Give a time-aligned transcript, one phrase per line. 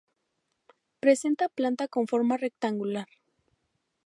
[0.99, 3.07] Presenta planta con forma rectangular.